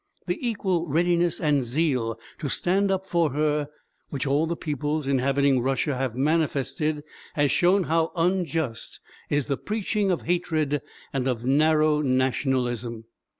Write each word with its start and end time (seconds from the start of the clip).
The 0.25 0.39
equal 0.49 0.87
readiness 0.87 1.39
and 1.39 1.63
zeal 1.63 2.19
to 2.39 2.49
stand 2.49 2.89
up 2.89 3.05
for 3.05 3.33
her 3.33 3.69
which 4.09 4.25
all 4.25 4.47
the 4.47 4.55
peoples 4.55 5.05
inhabiting 5.05 5.59
Russia 5.61 5.95
have 5.95 6.15
manifested 6.15 7.03
has 7.35 7.51
shown 7.51 7.83
how 7.83 8.11
unjust 8.15 8.99
is 9.29 9.45
the 9.45 9.57
preaching 9.57 10.09
of 10.09 10.23
hatred 10.23 10.81
and 11.13 11.27
of 11.27 11.45
narrow 11.45 12.01
nationalism. 12.01 13.05